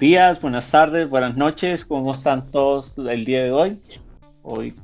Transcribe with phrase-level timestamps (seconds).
[0.00, 1.84] días, buenas tardes, buenas noches.
[1.84, 3.82] ¿Cómo están todos el día de hoy?
[4.42, 4.74] Hoy,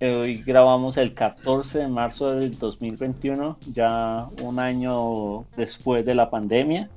[0.00, 6.28] eh, hoy grabamos el 14 de marzo del 2021, ya un año después de la
[6.28, 6.90] pandemia.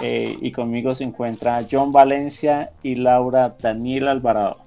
[0.00, 4.58] Eh, y conmigo se encuentra John Valencia y Laura Daniel Alvarado.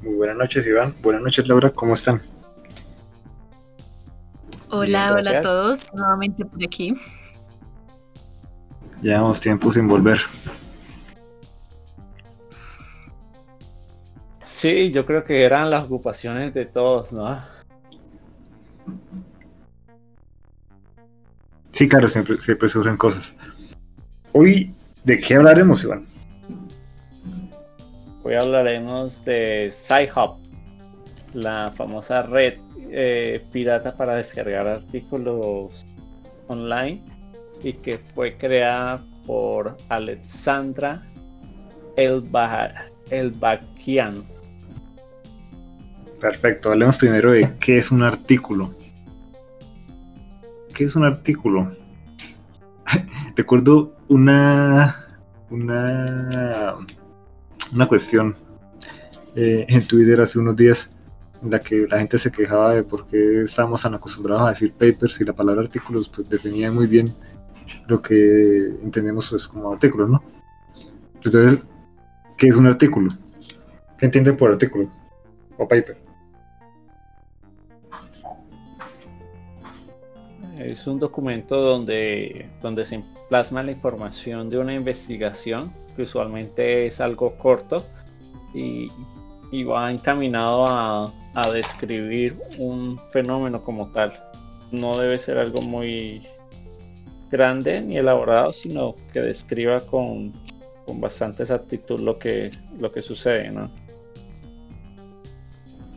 [0.00, 0.94] Muy buenas noches, Iván.
[1.02, 1.70] Buenas noches, Laura.
[1.70, 2.22] ¿Cómo están?
[4.70, 5.92] Hola, hola a todos.
[5.92, 6.94] Nuevamente por aquí.
[9.06, 10.18] Llevamos tiempo sin volver.
[14.44, 17.40] Sí, yo creo que eran las ocupaciones de todos, ¿no?
[21.70, 23.36] Sí, claro, siempre, siempre surgen cosas.
[24.32, 24.74] Hoy,
[25.04, 26.04] ¿de qué hablaremos, Iván?
[28.24, 30.38] Hoy hablaremos de Sci-Hub,
[31.32, 32.54] la famosa red
[32.90, 35.86] eh, pirata para descargar artículos
[36.48, 37.15] online
[37.66, 41.02] y que fue creada por Alexandra
[41.96, 42.76] Elbakian.
[46.20, 48.72] Perfecto, hablemos primero de qué es un artículo.
[50.74, 51.72] ¿Qué es un artículo?
[53.36, 55.06] Recuerdo una,
[55.50, 56.76] una,
[57.72, 58.36] una cuestión
[59.34, 60.92] eh, en Twitter hace unos días
[61.42, 64.72] en la que la gente se quejaba de por qué estábamos tan acostumbrados a decir
[64.72, 67.12] papers y la palabra artículos pues definía muy bien
[67.88, 70.22] lo que entendemos pues como artículos, ¿no?
[71.24, 71.62] Entonces,
[72.36, 73.10] ¿qué es un artículo?
[73.98, 74.90] ¿Qué entienden por artículo
[75.56, 76.04] o paper?
[80.58, 87.00] Es un documento donde, donde se plasma la información de una investigación, que usualmente es
[87.00, 87.84] algo corto
[88.54, 88.90] y,
[89.52, 94.12] y va encaminado a, a describir un fenómeno como tal.
[94.72, 96.26] No debe ser algo muy
[97.30, 100.32] grande ni elaborado, sino que describa con,
[100.84, 103.70] con bastante exactitud lo que, lo que sucede, ¿no?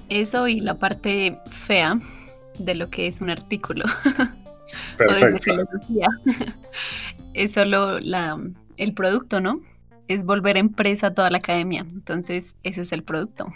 [0.09, 2.00] Eso y la parte fea
[2.57, 3.85] de lo que es un artículo.
[4.97, 5.53] Perfecto.
[7.34, 8.38] es solo la,
[8.78, 9.59] el producto, ¿no?
[10.07, 11.81] Es volver empresa toda la academia.
[11.81, 13.47] Entonces, ese es el producto.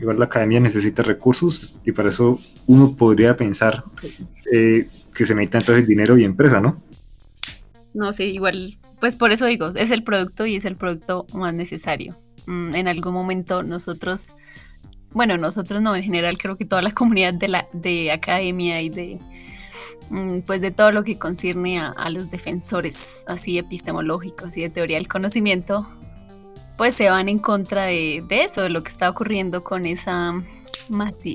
[0.00, 3.84] Igual la academia necesita recursos y para eso uno podría pensar
[4.52, 6.76] eh, que se necesita entonces dinero y empresa, ¿no?
[7.94, 11.54] No, sí, igual, pues por eso digo, es el producto y es el producto más
[11.54, 12.16] necesario.
[12.46, 14.34] Mm, en algún momento nosotros,
[15.12, 18.88] bueno, nosotros no, en general creo que toda la comunidad de la de academia y
[18.90, 19.20] de
[20.10, 24.70] mm, pues de todo lo que concierne a, a los defensores así epistemológicos y de
[24.70, 25.86] teoría del conocimiento,
[26.76, 30.42] pues se van en contra de, eso, de lo que está ocurriendo con esa,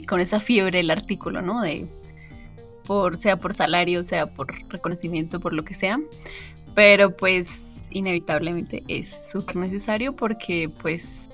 [0.07, 1.61] con esa fiebre del artículo, ¿no?
[1.61, 1.87] De,
[2.85, 5.99] por, sea por salario, sea por reconocimiento, por lo que sea.
[6.75, 11.29] Pero pues inevitablemente es súper necesario porque pues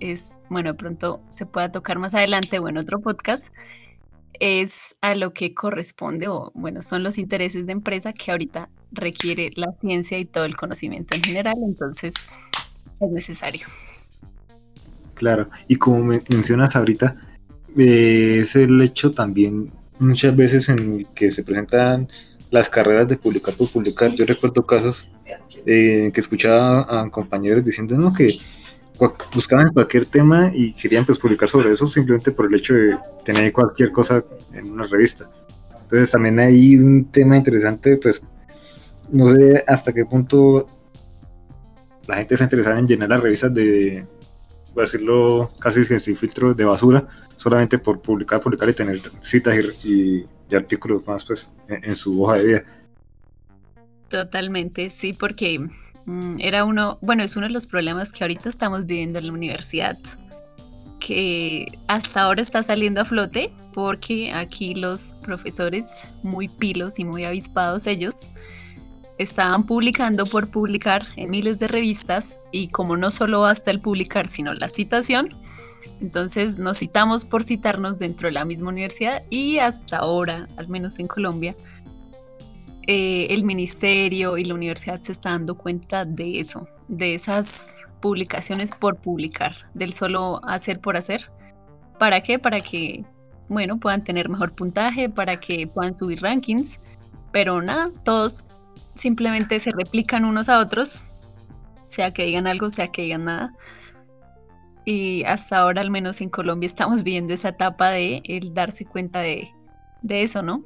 [0.00, 3.48] es, bueno, de pronto se pueda tocar más adelante o en otro podcast,
[4.40, 9.50] es a lo que corresponde o bueno, son los intereses de empresa que ahorita requiere
[9.54, 11.56] la ciencia y todo el conocimiento en general.
[11.62, 12.14] Entonces,
[13.00, 13.66] es necesario.
[15.14, 17.16] Claro, y como mencionas ahorita,
[17.76, 22.08] eh, es el hecho también muchas veces en que se presentan
[22.50, 24.10] las carreras de publicar por publicar.
[24.12, 25.08] Yo recuerdo casos
[25.66, 28.28] eh, que escuchaba a compañeros diciendo no, que
[29.34, 33.52] buscaban cualquier tema y querían pues publicar sobre eso simplemente por el hecho de tener
[33.52, 35.30] cualquier cosa en una revista.
[35.82, 38.22] Entonces también hay un tema interesante, pues
[39.10, 40.66] no sé hasta qué punto
[42.10, 44.04] la gente se interesada en llenar las revistas de,
[44.74, 47.06] voy a decirlo casi sin filtro de basura,
[47.36, 49.54] solamente por publicar, publicar y tener citas
[49.84, 52.64] y, artículos más pues en, su hoja de vida.
[54.08, 55.60] Totalmente, sí, porque
[56.06, 59.32] mm, era uno, bueno, es uno de los problemas que ahorita estamos viviendo en la
[59.32, 59.96] universidad,
[60.98, 65.86] que hasta ahora está saliendo a flote porque aquí los profesores
[66.24, 68.28] muy pilos y muy avispados ellos,
[69.20, 74.28] estaban publicando por publicar en miles de revistas y como no solo basta el publicar,
[74.28, 75.36] sino la citación,
[76.00, 80.98] entonces nos citamos por citarnos dentro de la misma universidad y hasta ahora, al menos
[80.98, 81.54] en Colombia,
[82.86, 88.70] eh, el ministerio y la universidad se está dando cuenta de eso, de esas publicaciones
[88.72, 91.30] por publicar, del solo hacer por hacer.
[91.98, 92.38] ¿Para qué?
[92.38, 93.04] Para que,
[93.50, 96.78] bueno, puedan tener mejor puntaje, para que puedan subir rankings,
[97.30, 98.44] pero nada, todos
[99.00, 101.04] simplemente se replican unos a otros,
[101.88, 103.54] sea que digan algo, sea que digan nada.
[104.84, 109.20] Y hasta ahora, al menos en Colombia, estamos viendo esa etapa de el darse cuenta
[109.20, 109.50] de,
[110.08, 110.64] eso, ¿no?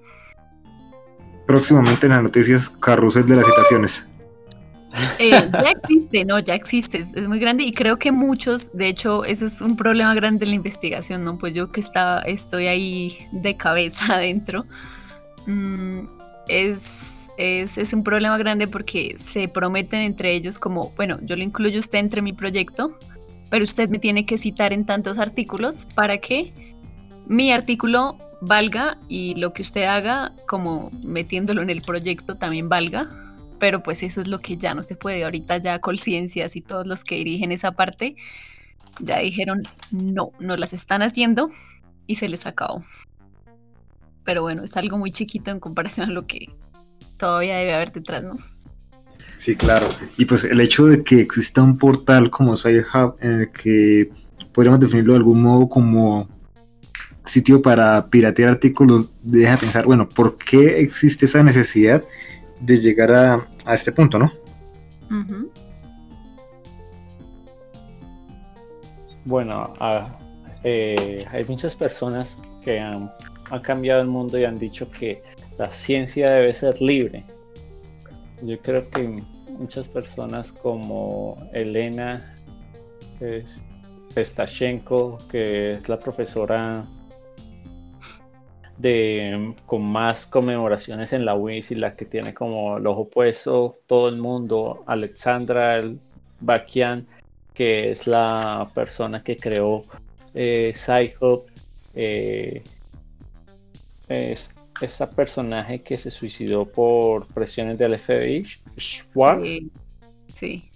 [1.46, 4.08] próximamente en las noticias carrusel de las citaciones.
[5.19, 9.25] Eh, ya existe, no, ya existe, es, muy grande y creo que muchos, de hecho,
[9.25, 11.36] ese es un problema grande en la investigación, ¿no?
[11.36, 14.64] Pues yo que está, estoy ahí de cabeza adentro,
[15.46, 16.06] mm,
[16.48, 21.42] es, es, es, un problema grande porque se prometen entre ellos como, bueno, yo lo
[21.42, 22.98] incluyo usted entre mi proyecto,
[23.50, 26.52] pero usted me tiene que citar en tantos artículos para que
[27.26, 33.08] mi artículo valga y lo que usted haga, como metiéndolo en el proyecto, también valga
[33.64, 35.25] pero pues eso es lo que ya no se puede.
[35.25, 38.14] Ahorita ya Colciencias y todos los que dirigen esa parte
[39.00, 41.48] ya dijeron no, no las están haciendo
[42.06, 42.84] y se les acabó.
[44.22, 46.50] Pero bueno, es algo muy chiquito en comparación a lo que
[47.16, 48.36] todavía debe haber detrás, ¿no?
[49.36, 49.88] Sí, claro.
[50.16, 54.10] Y pues el hecho de que exista un portal como SciHub en el que
[54.52, 56.28] podríamos definirlo de algún modo como
[57.24, 62.04] sitio para piratear artículos, deja pensar, bueno, ¿por qué existe esa necesidad
[62.60, 64.32] de llegar a, a este punto, ¿no?
[69.24, 69.72] Bueno,
[70.64, 73.10] eh, hay muchas personas que han,
[73.62, 75.22] cambiado el mundo y han dicho que
[75.58, 77.24] la ciencia debe ser libre.
[78.42, 79.22] Yo creo que
[79.58, 82.34] muchas personas como Elena
[84.14, 86.84] Pestashenko, que es la profesora
[88.76, 93.78] de con más conmemoraciones en la WIS y la que tiene como el ojo puesto
[93.86, 95.82] todo el mundo, Alexandra
[96.40, 97.06] Bakian,
[97.54, 99.84] que es la persona que creó
[100.34, 100.72] eh,
[101.94, 102.62] eh,
[104.08, 108.46] es esta personaje que se suicidó por presiones del FBI,
[108.78, 109.48] Schwartz.
[110.28, 110.70] Sí.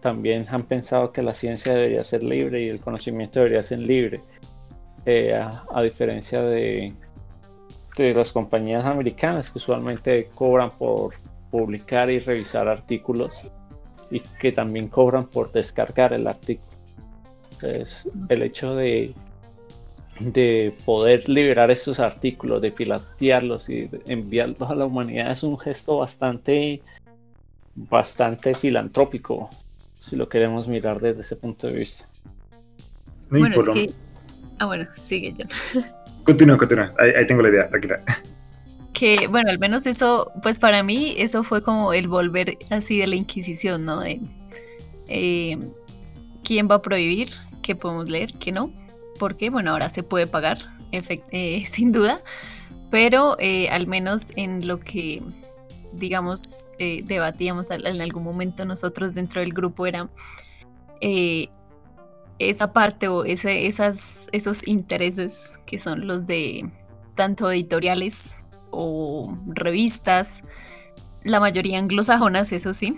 [0.00, 4.20] también han pensado que la ciencia debería ser libre y el conocimiento debería ser libre.
[5.06, 6.94] Eh, a, diferencia de,
[7.96, 11.14] de las compañías americanas que usualmente cobran por
[11.50, 13.46] publicar y revisar artículos
[14.10, 16.74] y que también cobran por descargar el artículo.
[17.52, 19.14] Entonces, el hecho de,
[20.20, 25.98] de poder liberar estos artículos, de pilatearlos y enviarlos a la humanidad es un gesto
[25.98, 26.80] bastante,
[27.74, 29.50] bastante filantrópico,
[29.98, 32.08] si lo queremos mirar desde ese punto de vista.
[33.30, 33.90] Bueno, es que
[34.58, 35.48] Ah, bueno, sigue John.
[36.24, 36.90] Continúa, continúa.
[36.98, 38.00] Ahí, tengo la idea, tranquila.
[38.94, 43.06] Que, bueno, al menos eso, pues para mí, eso fue como el volver así de
[43.06, 44.00] la Inquisición, ¿no?
[44.00, 44.20] De,
[45.08, 45.58] eh,
[46.42, 47.28] ¿Quién va a prohibir?
[47.60, 48.32] ¿Qué podemos leer?
[48.38, 48.72] ¿Qué no?
[49.18, 50.58] Porque, bueno, ahora se puede pagar,
[50.92, 52.20] eh, sin duda,
[52.90, 55.22] pero eh, al menos en lo que,
[55.92, 56.42] digamos,
[56.78, 60.10] debatíamos en algún momento nosotros dentro del grupo era
[62.38, 66.68] esa parte o esas, esos intereses que son los de
[67.14, 68.34] tanto editoriales
[68.70, 70.42] o revistas,
[71.22, 72.96] la mayoría anglosajonas, eso sí.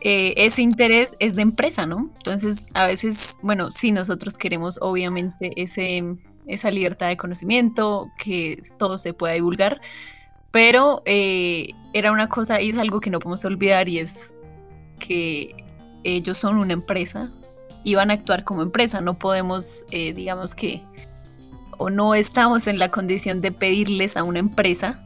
[0.00, 2.10] Eh, ese interés es de empresa, ¿no?
[2.16, 6.04] Entonces, a veces, bueno, sí, nosotros queremos obviamente ese,
[6.46, 9.80] esa libertad de conocimiento, que todo se pueda divulgar,
[10.50, 14.34] pero eh, era una cosa y es algo que no podemos olvidar y es
[14.98, 15.56] que
[16.04, 17.30] ellos son una empresa,
[17.84, 19.00] y van a actuar como empresa.
[19.00, 20.82] No podemos, eh, digamos que,
[21.78, 25.04] o no estamos en la condición de pedirles a una empresa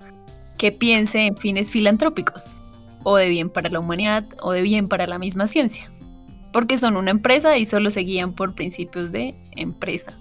[0.57, 2.63] que piense en fines filantrópicos,
[3.11, 5.91] o de bien para la humanidad, o de bien para la misma ciencia.
[6.53, 10.13] Porque son una empresa y solo se guían por principios de empresa.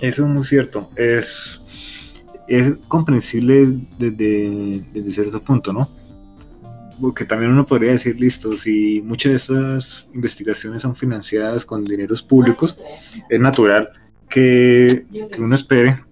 [0.00, 0.88] Eso es muy cierto.
[0.96, 1.62] Es,
[2.46, 5.90] es comprensible desde, desde cierto punto, ¿no?
[7.00, 12.24] porque también uno podría decir, listo, si muchas de estas investigaciones son financiadas con dineros
[12.24, 12.80] públicos,
[13.28, 13.90] es natural
[14.28, 15.04] que,
[15.38, 16.02] uno espere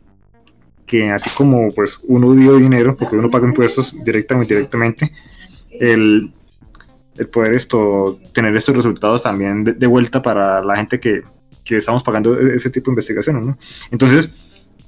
[0.87, 5.12] que así como pues uno dio dinero, porque uno paga impuestos directamente o indirectamente,
[5.81, 6.33] el,
[7.16, 11.23] el, poder esto, tener estos resultados también de, vuelta para la gente que,
[11.64, 13.59] que, estamos pagando e, ese tipo de investigaciones, ¿no?
[13.90, 14.33] Entonces,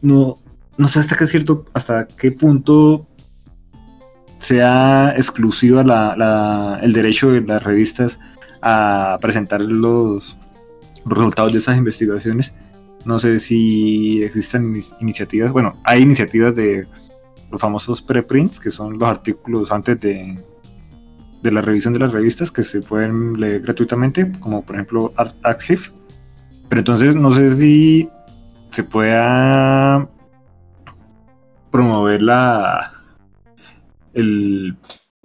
[0.01, 0.39] no,
[0.77, 3.07] no sé hasta qué cierto, hasta qué punto
[4.39, 8.19] sea exclusiva la, el derecho de las revistas
[8.63, 10.37] a presentar los
[11.05, 12.53] resultados de esas investigaciones.
[13.05, 16.87] No sé si existen iniciativas, bueno, hay iniciativas de
[17.51, 20.39] los famosos preprints, que son los artículos antes de,
[21.43, 25.13] de la revisión de las revistas que se pueden leer gratuitamente, como por ejemplo
[25.43, 25.83] Archive.
[26.69, 28.09] Pero entonces no sé si
[28.71, 30.09] se pueda
[31.71, 32.93] promover la,
[34.13, 34.77] el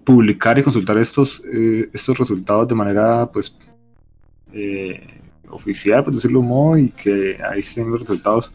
[0.03, 3.57] publicar y consultar estos, eh, estos resultados de manera pues
[4.53, 5.21] eh,
[5.53, 8.51] oficial, por decirlo modo, y que ahí estén los resultados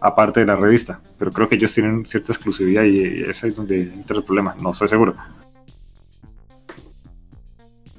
[0.00, 1.00] aparte de la revista.
[1.18, 4.70] Pero creo que ellos tienen cierta exclusividad y ese es donde entra el problema, no
[4.70, 5.16] estoy seguro.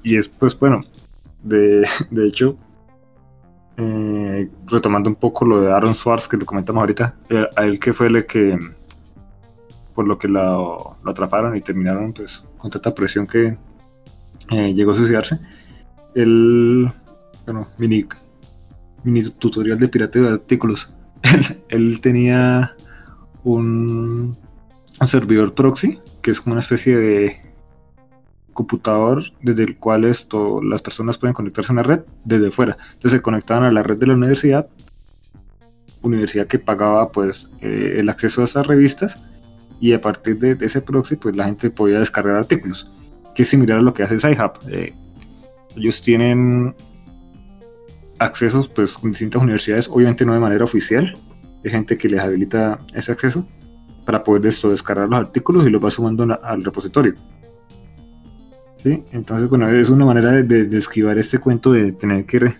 [0.02, 0.80] Y es, pues bueno,
[1.42, 2.56] de, de hecho,
[3.76, 7.78] eh, retomando un poco lo de Aaron Swartz que lo comentamos ahorita, eh, a él
[7.78, 8.58] que fue el que,
[9.94, 13.56] por lo que lo, lo atraparon y terminaron pues con tanta presión que
[14.50, 15.38] eh, llegó a suicidarse,
[16.14, 16.90] él,
[17.44, 18.04] bueno, mini,
[19.04, 20.92] mini tutorial de pirateo de artículos.
[21.68, 22.76] él, tenía
[23.42, 24.36] un,
[25.06, 27.48] servidor proxy, que es como una especie de
[28.52, 32.76] computador desde el cual las personas pueden conectarse a una red desde fuera.
[32.94, 34.68] Entonces se conectaban a la red de la universidad,
[36.02, 39.18] universidad que pagaba pues eh, el acceso a esas revistas
[39.80, 42.90] y a partir de, ese proxy pues la gente podía descargar artículos,
[43.34, 44.52] que es similar a lo que hace SciHub.
[44.68, 44.92] Eh,
[45.76, 46.74] ellos tienen
[48.18, 51.16] accesos pues con distintas universidades, obviamente no de manera oficial,
[51.64, 53.46] hay gente que les habilita ese acceso
[54.04, 57.14] para poder esto, descargar los artículos y los va sumando al repositorio.
[58.82, 59.04] ¿Sí?
[59.12, 62.54] Entonces, bueno, es una manera de, esquivar este cuento de tener que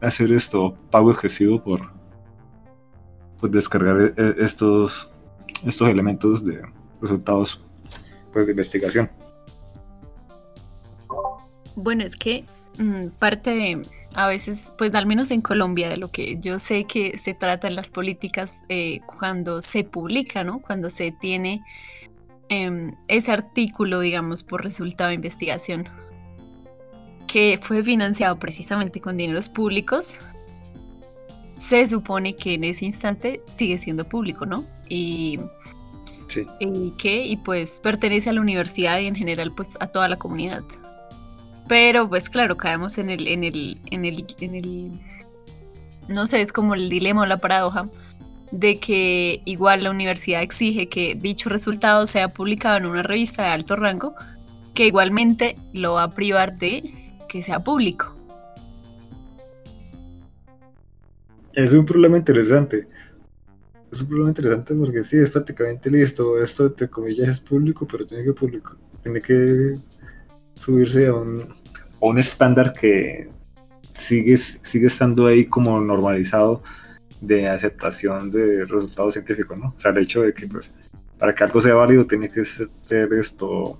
[0.00, 1.82] hacer esto pago excesivo por
[3.38, 5.10] pues, descargar e, e, estos,
[5.64, 6.62] estos elementos de
[7.00, 7.62] resultados
[8.32, 9.10] pues, de investigación.
[11.76, 12.44] Bueno, es que
[13.18, 13.82] parte de,
[14.14, 17.66] a veces, pues al menos en Colombia, de lo que yo sé que se trata
[17.68, 20.60] en las políticas eh, cuando se publica, ¿no?
[20.60, 21.62] Cuando se tiene
[22.48, 25.88] em, ese artículo, digamos, por resultado de investigación,
[27.26, 30.16] que fue financiado precisamente con dineros públicos,
[31.56, 34.64] se supone que en ese instante sigue siendo público, ¿no?
[34.88, 35.40] Y,
[36.28, 36.46] sí.
[36.60, 40.16] y que, y pues pertenece a la universidad y en general, pues a toda la
[40.16, 40.62] comunidad.
[41.68, 44.90] Pero pues claro, caemos en el, en el, en el, en el,
[46.08, 47.88] no sé, es como el dilema o la paradoja
[48.50, 53.48] de que igual la universidad exige que dicho resultado sea publicado en una revista de
[53.50, 54.14] alto rango,
[54.74, 56.82] que igualmente lo va a privar de
[57.28, 58.14] que sea público.
[61.52, 62.88] Es un problema interesante.
[63.90, 66.42] Es un problema interesante porque sí, es prácticamente listo.
[66.42, 69.76] Esto, entre comillas, es público, pero tiene que, público, tiene que
[70.58, 71.48] subirse a un,
[72.00, 73.30] un estándar que
[73.94, 76.62] sigue, sigue estando ahí como normalizado
[77.20, 79.74] de aceptación de resultados científicos, ¿no?
[79.76, 80.72] O sea, el hecho de que, pues,
[81.18, 82.68] para que algo sea válido tiene que ser
[83.14, 83.78] esto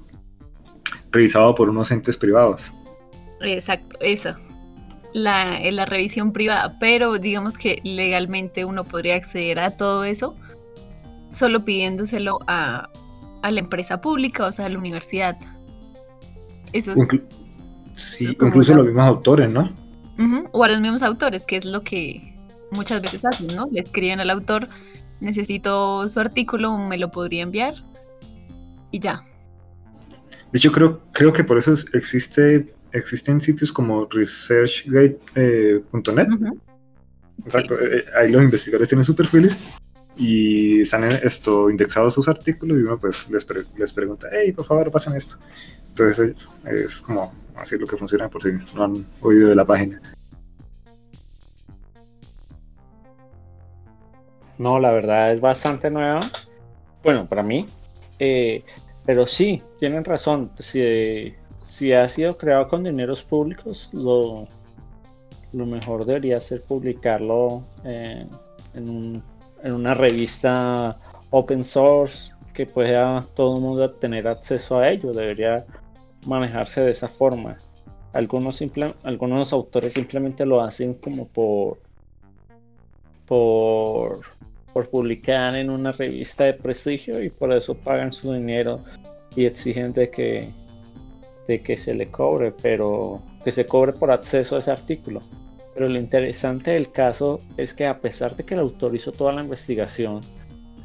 [1.12, 2.72] revisado por unos entes privados.
[3.40, 4.34] Exacto, eso.
[5.14, 10.36] La, la revisión privada, pero digamos que legalmente uno podría acceder a todo eso
[11.32, 12.90] solo pidiéndoselo a,
[13.42, 15.36] a la empresa pública, o sea, a la universidad.
[16.72, 17.24] Eso es,
[17.98, 19.74] Sí, incluso los mismos autores, ¿no?
[20.52, 22.34] O a los mismos autores, que es lo que
[22.70, 23.68] muchas veces hacen, ¿no?
[23.72, 24.68] Le escriben al autor,
[25.20, 27.74] necesito su artículo, me lo podría enviar
[28.92, 29.24] y ya.
[30.52, 35.18] De hecho, creo, creo que por eso existe, existen sitios como researchgate.net.
[35.34, 36.52] Eh,
[37.44, 39.56] Exacto, eh, ahí los investigadores tienen sus perfiles
[40.16, 43.46] y están esto, indexados sus artículos y uno pues les,
[43.76, 45.36] les pregunta, hey, por favor, pasen esto.
[45.98, 50.00] Entonces es, como así lo que funciona por si no han oído de la página.
[54.58, 56.20] No, la verdad es bastante nueva.
[57.02, 57.66] Bueno, para mí.
[58.20, 58.62] Eh,
[59.06, 60.48] pero sí, tienen razón.
[60.60, 61.34] Si,
[61.66, 64.46] si ha sido creado con dineros públicos, lo,
[65.52, 68.24] lo mejor debería ser publicarlo eh,
[68.74, 69.20] en,
[69.64, 70.96] en una revista
[71.30, 75.12] open source que pueda todo el mundo tener acceso a ello.
[75.12, 75.64] Debería
[76.26, 77.56] manejarse de esa forma.
[78.12, 78.62] Algunos,
[79.04, 81.78] algunos autores simplemente lo hacen como por,
[83.26, 84.20] por,
[84.72, 88.80] por publicar en una revista de prestigio y por eso pagan su dinero
[89.36, 90.48] y exigen de que,
[91.46, 95.22] de que se le cobre, pero que se cobre por acceso a ese artículo.
[95.74, 99.32] Pero lo interesante del caso es que a pesar de que el autor hizo toda
[99.32, 100.22] la investigación,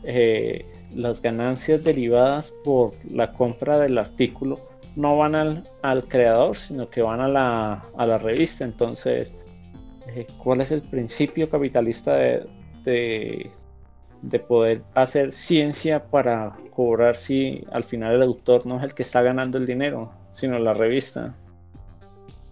[0.04, 4.60] eh, las ganancias derivadas por la compra del artículo
[4.96, 8.64] no van al, al creador, sino que van a la, a la revista.
[8.64, 9.34] Entonces,
[10.08, 12.46] eh, ¿cuál es el principio capitalista de,
[12.84, 13.52] de,
[14.22, 19.04] de, poder hacer ciencia para cobrar si al final el autor no es el que
[19.04, 21.36] está ganando el dinero, sino la revista?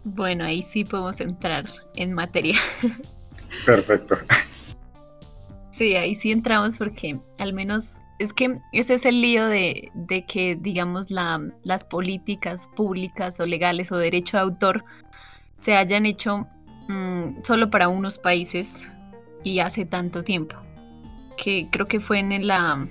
[0.03, 2.55] Bueno, ahí sí podemos entrar en materia.
[3.65, 4.15] Perfecto.
[5.71, 9.91] Sí, ahí sí entramos porque al menos es que ese es el lío de,
[10.27, 14.85] que, digamos, las políticas públicas o legales o derecho de autor
[15.55, 16.47] se hayan hecho
[16.87, 18.81] mm, solo para unos países
[19.43, 20.55] y hace tanto tiempo.
[21.35, 22.87] que creo que fue en la,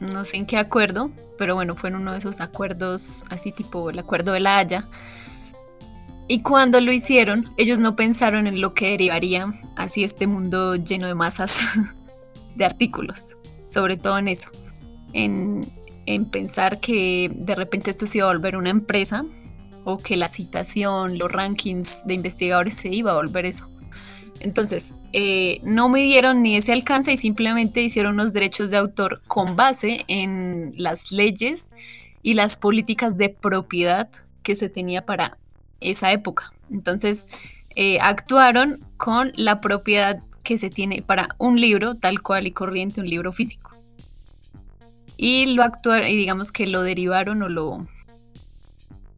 [0.00, 3.90] no sé en qué acuerdo, pero bueno, fue en uno de esos acuerdos así tipo
[3.90, 4.88] el acuerdo de la Haya.
[6.26, 11.06] Y cuando lo hicieron, ellos no pensaron en lo que derivaría así este mundo lleno
[11.06, 11.58] de masas
[12.54, 13.36] de artículos,
[13.68, 14.48] sobre todo en eso,
[15.12, 15.66] en,
[16.06, 19.24] en pensar que de repente esto se iba a volver una empresa
[19.84, 23.68] o que la citación, los rankings de investigadores se iba a volver eso.
[24.40, 29.54] Entonces, eh, no midieron ni ese alcance y simplemente hicieron unos derechos de autor con
[29.54, 31.70] base en las leyes
[32.22, 34.08] y las políticas de propiedad
[34.42, 35.36] que se tenía para
[35.80, 36.52] esa época.
[36.70, 37.26] Entonces,
[37.76, 43.00] eh, actuaron con la propiedad que se tiene para un libro, tal cual y corriente,
[43.00, 43.70] un libro físico.
[45.22, 47.86] Y lo actuaron, y digamos que lo derivaron o lo,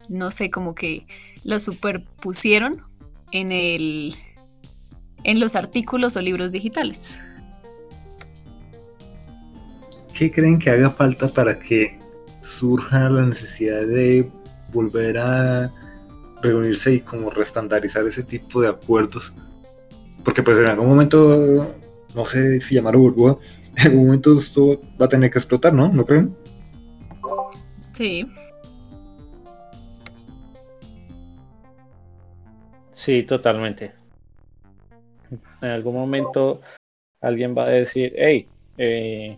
[0.09, 1.07] no sé, como que
[1.45, 2.81] lo superpusieron
[3.31, 4.13] en el
[5.23, 7.15] en los artículos o libros digitales.
[10.13, 11.97] ¿Qué creen que haga falta para que
[12.41, 14.29] surja la necesidad de
[14.73, 15.71] volver a
[16.41, 19.33] reunirse y como restandarizar ese tipo de acuerdos?
[20.25, 21.73] Porque pues en algún momento,
[22.13, 23.37] no sé si llamarlo burbuja,
[23.77, 25.89] en algún momento esto va a tener que explotar, ¿no?
[25.89, 26.35] ¿No creen?
[27.93, 28.27] Sí.
[32.91, 34.03] Sí, totalmente
[35.63, 36.61] en algún momento
[37.21, 39.37] alguien va a decir, hey, eh,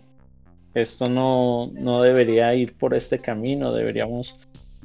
[0.74, 4.36] esto no, no debería ir por este camino, deberíamos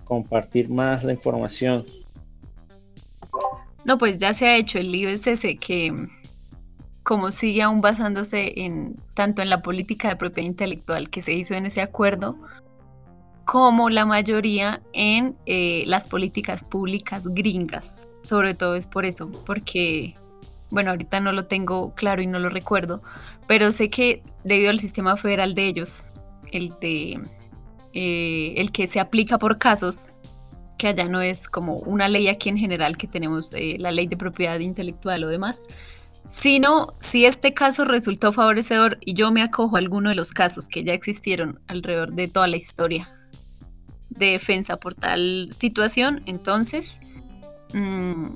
[0.03, 1.85] compartir más la información.
[3.83, 4.77] No, pues ya se ha hecho.
[4.77, 5.91] El es ese que
[7.03, 11.53] como sigue aún basándose en tanto en la política de propiedad intelectual que se hizo
[11.55, 12.37] en ese acuerdo,
[13.45, 18.07] como la mayoría en eh, las políticas públicas gringas.
[18.23, 20.15] Sobre todo es por eso, porque
[20.69, 23.01] bueno, ahorita no lo tengo claro y no lo recuerdo,
[23.47, 26.13] pero sé que debido al sistema federal de ellos,
[26.51, 27.19] el de
[27.93, 30.11] eh, el que se aplica por casos,
[30.77, 34.07] que allá no es como una ley aquí en general que tenemos eh, la ley
[34.07, 35.59] de propiedad intelectual o demás,
[36.29, 40.67] sino si este caso resultó favorecedor y yo me acojo a alguno de los casos
[40.67, 43.07] que ya existieron alrededor de toda la historia
[44.09, 46.99] de defensa por tal situación, entonces
[47.73, 48.27] mm,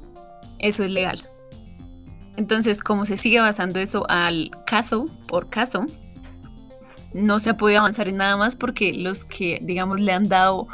[0.60, 1.24] eso es legal.
[2.38, 5.86] Entonces, como se sigue basando eso al caso por caso,
[7.14, 10.68] no se ha podido avanzar en nada más porque los que, digamos, le han dado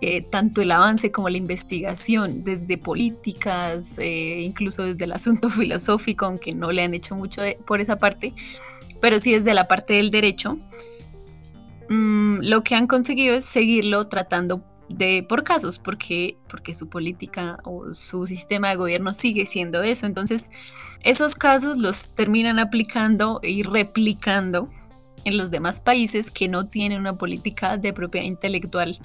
[0.00, 6.26] eh, tanto el avance como la investigación, desde políticas, eh, incluso desde el asunto filosófico,
[6.26, 8.34] aunque no le han hecho mucho por esa parte,
[9.00, 10.58] pero sí desde la parte del derecho,
[11.88, 17.58] mm, lo que han conseguido es seguirlo tratando de por casos, porque, porque su política
[17.64, 20.06] o su sistema de gobierno sigue siendo eso.
[20.06, 20.50] Entonces,
[21.02, 24.68] esos casos los terminan aplicando y replicando
[25.24, 28.98] en los demás países que no tienen una política de propiedad intelectual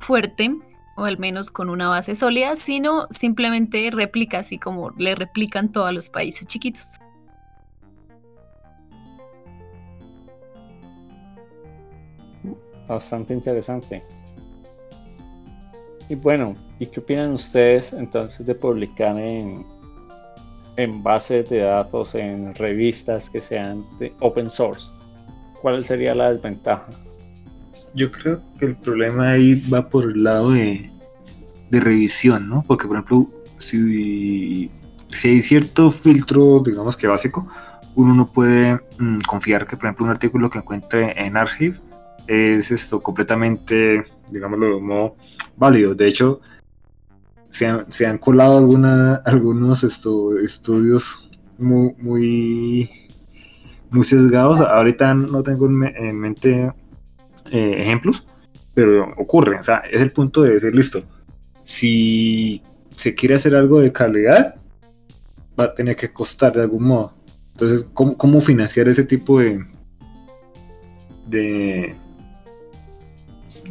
[0.00, 0.50] fuerte
[0.96, 5.92] o al menos con una base sólida, sino simplemente replica así como le replican todos
[5.94, 6.98] los países chiquitos.
[12.86, 14.02] Bastante interesante.
[16.08, 19.64] Y bueno, ¿y qué opinan ustedes entonces de publicar en,
[20.76, 24.90] en bases de datos, en revistas que sean de open source?
[25.62, 26.88] ¿Cuál sería la desventaja?
[27.94, 30.90] Yo creo que el problema ahí va por el lado de,
[31.70, 32.64] revisión, ¿no?
[32.66, 33.28] Porque, por ejemplo,
[33.58, 34.70] si,
[35.10, 37.48] si hay cierto filtro, digamos que básico,
[37.94, 41.78] uno no puede mm, confiar que, por ejemplo, un artículo que encuentre en Archive
[42.26, 45.16] es esto completamente, digámoslo de modo
[45.56, 45.94] válido.
[45.94, 46.40] De hecho,
[47.48, 51.94] se han, se han colado alguna, algunos esto, estudios muy,
[53.90, 54.60] muy sesgados.
[54.60, 56.72] Ahorita no tengo en mente
[57.50, 58.26] eh, ejemplos,
[58.74, 59.58] pero ocurre.
[59.58, 61.02] O sea, es el punto de decir, listo,
[61.64, 62.62] si
[62.96, 64.56] se quiere hacer algo de calidad,
[65.58, 67.14] va a tener que costar de algún modo.
[67.52, 69.64] Entonces, ¿cómo, cómo financiar ese tipo de,
[71.26, 71.94] de,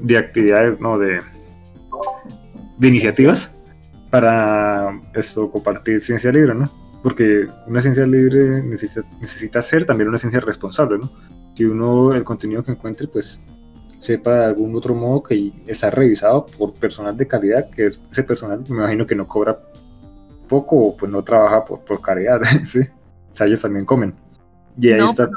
[0.01, 1.19] de actividades, no, de,
[2.77, 3.53] de iniciativas
[4.09, 6.71] para esto compartir ciencia libre, ¿no?
[7.03, 11.11] Porque una ciencia libre necesita, necesita ser también una ciencia responsable, ¿no?
[11.55, 13.41] Que uno, el contenido que encuentre, pues
[13.99, 18.63] sepa de algún otro modo que está revisado por personal de calidad, que ese personal
[18.67, 19.59] me imagino que no cobra
[20.47, 22.79] poco o pues no trabaja por, por caridad, ¿sí?
[23.31, 24.15] O sea, ellos también comen.
[24.79, 25.29] Y ahí está...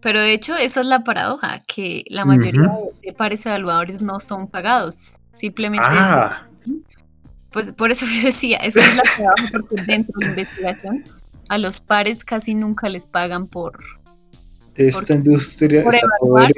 [0.00, 2.70] Pero de hecho, esa es la paradoja, que la mayoría
[3.02, 5.18] de pares evaluadores no son pagados.
[5.32, 5.86] Simplemente.
[5.88, 6.46] Ah.
[7.50, 11.04] Pues por eso yo decía, esa es la paradoja, porque dentro de la investigación,
[11.48, 13.78] a los pares casi nunca les pagan por,
[14.74, 16.52] Esta industria por está evaluar.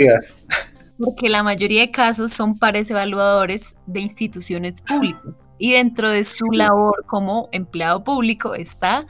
[0.98, 5.22] Porque la mayoría de casos son pares evaluadores de instituciones públicas.
[5.58, 9.06] Y dentro de su labor como empleado público está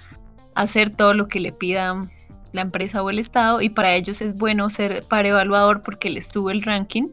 [0.55, 2.09] hacer todo lo que le pida
[2.53, 3.61] la empresa o el Estado.
[3.61, 7.09] Y para ellos es bueno ser par evaluador porque les sube el ranking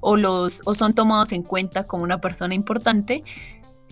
[0.00, 3.22] o, los, o son tomados en cuenta como una persona importante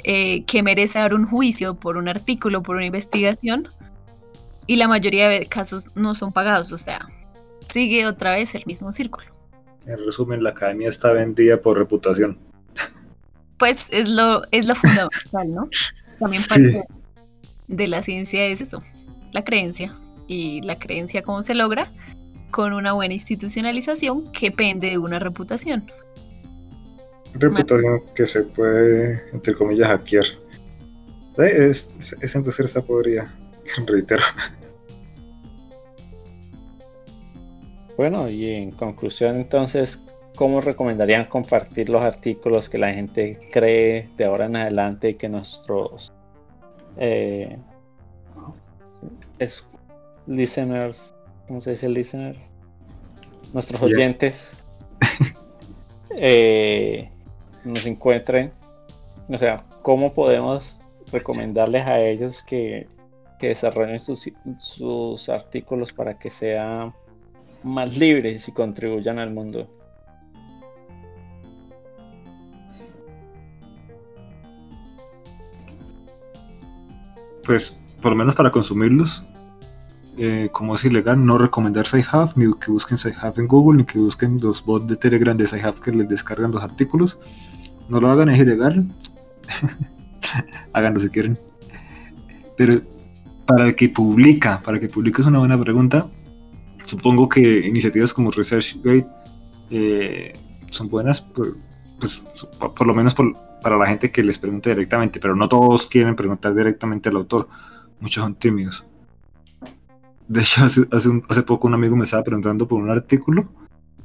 [0.05, 3.69] eh, que merece dar un juicio por un artículo, por una investigación.
[4.67, 6.73] Y la mayoría de casos no son pagados.
[6.73, 7.09] O sea,
[7.73, 9.38] sigue otra vez el mismo círculo.
[9.89, 12.39] En resumen, la academia está vendida por reputación.
[13.59, 15.69] pues es lo, es lo fundamental, ¿no?
[16.21, 16.49] También Sí.
[16.49, 16.85] parte
[17.67, 18.81] de la ciencia es eso,
[19.33, 19.93] la creencia.
[20.29, 21.91] Y la creencia, ¿cómo se logra?
[22.53, 25.91] Con una buena institucionalización que pende de una reputación.
[27.35, 30.25] Reputación que se puede, entre comillas, hackear.
[31.39, 33.35] Eh, es- es- esa industria está podrida,
[33.87, 34.23] reitero.
[37.99, 40.05] Bueno, y en conclusión entonces,
[40.37, 45.29] ¿cómo recomendarían compartir los artículos que la gente cree de ahora en adelante y que
[45.29, 46.13] nuestros
[46.97, 47.59] eh,
[49.41, 49.67] es-
[50.29, 51.13] listeners,
[51.49, 52.39] ¿cómo se dice listeners?
[53.53, 54.57] Nuestros oyentes
[56.17, 57.11] eh,
[57.65, 58.53] nos encuentren.
[59.29, 60.79] O sea, ¿cómo podemos
[61.11, 62.87] recomendarles a ellos que,
[63.41, 64.31] que desarrollen sus,
[64.61, 66.95] sus artículos para que sean
[67.65, 69.69] más libres y contribuyan al mundo.
[77.45, 79.25] Pues, por lo menos para consumirlos,
[80.19, 83.99] eh, como es ilegal, no recomendar SciHub, ni que busquen SciHub en Google, ni que
[83.99, 87.19] busquen los bots de Telegram de SciHub que les descargan los artículos.
[87.89, 88.87] No lo hagan, es ilegal.
[90.75, 91.39] Háganlo si quieren.
[92.57, 92.83] Pero
[93.47, 96.07] para que publica, para que publica es una buena pregunta.
[96.89, 99.07] Supongo que iniciativas como ResearchGate
[99.71, 100.33] eh,
[100.71, 101.55] son buenas, por,
[102.01, 102.23] pues,
[102.59, 105.87] por, por lo menos por, para la gente que les pregunta directamente, pero no todos
[105.87, 107.47] quieren preguntar directamente al autor,
[108.01, 108.87] muchos son tímidos.
[110.29, 113.51] De hecho, hace, hace, un- hace poco un amigo me estaba preguntando por un artículo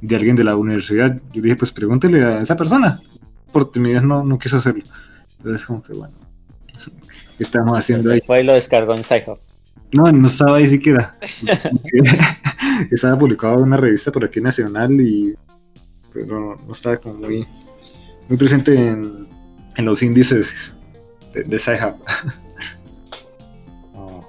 [0.02, 1.22] de alguien de la universidad.
[1.32, 3.00] Yo dije, pues pregúntele a esa persona.
[3.50, 4.84] Por timidez no, no quiso hacerlo.
[5.38, 6.14] Entonces, como que bueno,
[7.38, 8.20] ¿qué estamos haciendo ahí?
[8.26, 9.38] Fue y lo descargó en Sci-Hub.
[9.96, 11.14] No, no estaba ahí siquiera.
[12.90, 15.34] estaba publicado en una revista por aquí nacional y
[16.12, 17.46] pero no estaba como muy,
[18.28, 19.28] muy presente en,
[19.76, 20.76] en los índices
[21.32, 21.96] de, de Sci-Hub.
[23.94, 24.20] Oh,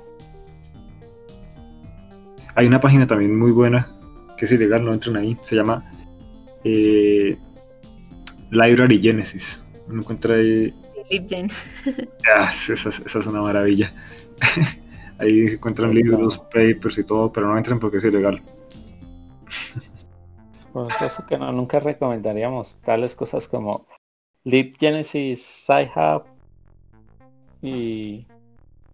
[2.56, 3.96] Hay una página también muy buena
[4.36, 5.38] que es ilegal, no entren ahí.
[5.42, 5.86] Se llama
[6.64, 7.38] eh,
[8.52, 9.64] Library Genesis.
[9.88, 10.74] Uno encuentra ahí.
[11.10, 11.50] LibGen.
[12.36, 13.94] ah, esa, esa es una maravilla.
[15.20, 18.42] ahí encuentran libros, papers y todo, pero no entren porque es ilegal.
[20.74, 23.88] Por eso que no, nunca recomendaríamos tales cosas como
[24.44, 26.24] LibGenesis, Sci-Hub
[27.62, 28.28] y,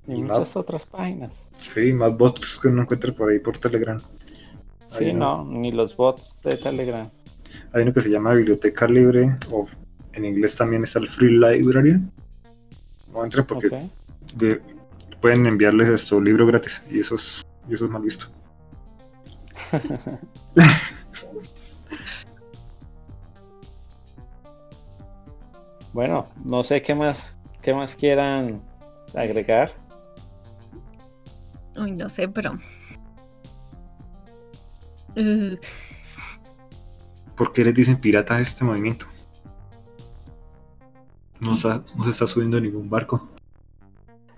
[0.08, 1.50] y Y muchas otras páginas.
[1.58, 4.00] Sí, más bots que uno encuentra por ahí por Telegram.
[4.88, 7.10] Sí, no, ni los bots de Telegram.
[7.74, 9.66] Hay uno que se llama Biblioteca Libre, o
[10.14, 12.00] en inglés también está el Free Library.
[13.12, 13.74] No entren porque Ok.
[14.36, 14.62] de-
[15.22, 18.26] pueden enviarles esto, libro gratis, y eso es, y eso es mal visto.
[25.94, 28.62] Bueno, no sé qué más, qué más quieran
[29.14, 29.74] agregar.
[31.76, 32.54] Uy, no sé, pero.
[35.16, 35.58] Uh,
[37.36, 39.06] ¿Por qué les dicen piratas a este movimiento?
[41.42, 43.30] No, está- no se está subiendo a ningún barco.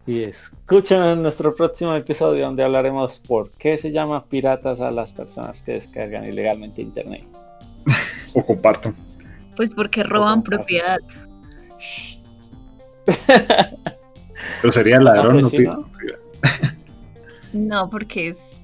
[0.06, 5.13] Y escuchen en nuestro próximo episodio donde hablaremos por qué se llama piratas a las
[5.13, 7.24] personas que descargan ilegalmente internet.
[8.34, 8.96] O compartan.
[9.56, 10.98] pues porque roban propiedad.
[14.62, 15.89] Pero sería ladrón, Ah, no pues ¿no?
[17.54, 18.62] No, porque es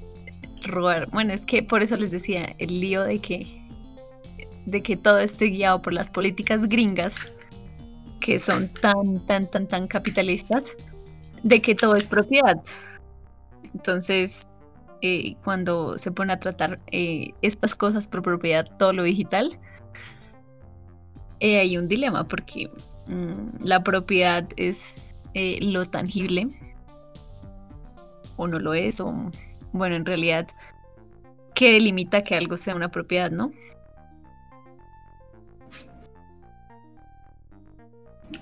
[0.63, 1.09] robar.
[1.11, 3.59] Bueno, es que por eso les decía el lío de que
[4.65, 7.31] de que todo esté guiado por las políticas gringas
[8.19, 10.65] que son tan, tan, tan, tan capitalistas,
[11.43, 12.61] de que todo es propiedad.
[13.73, 14.47] Entonces,
[15.01, 19.59] eh, cuando se pone a tratar eh, estas cosas por propiedad, todo lo digital,
[21.39, 22.69] eh, hay un dilema porque
[23.07, 25.13] mm, la propiedad es
[25.61, 26.49] lo tangible
[28.35, 29.13] o no lo es, o
[29.71, 30.47] bueno, en realidad,
[31.53, 33.51] ¿qué delimita que algo sea una propiedad, no?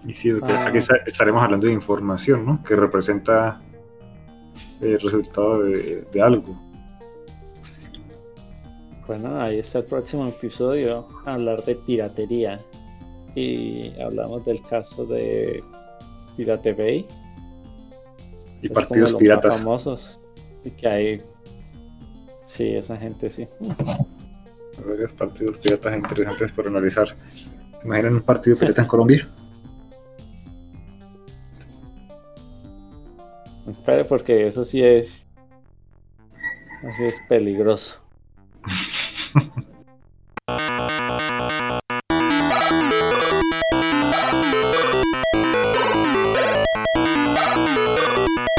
[0.08, 0.66] Y sí, Ah.
[0.68, 2.64] aquí estaremos hablando de información, ¿no?
[2.64, 3.62] Que representa
[4.82, 6.60] el resultado de, de algo.
[9.06, 12.60] Bueno, ahí está el próximo episodio, hablar de piratería.
[13.36, 15.64] Y hablamos del caso de
[16.36, 17.06] Pirate Bay.
[18.62, 19.58] Y partidos piratas.
[19.58, 20.20] famosos.
[20.66, 21.22] Y que hay.
[22.48, 23.48] Sí, esa gente sí.
[24.88, 27.08] Varios partidos piratas interesantes por analizar.
[27.80, 29.28] ¿Se imaginan un partido pirata en Colombia?
[34.08, 35.26] Porque eso sí es.
[36.84, 38.02] Así es peligroso.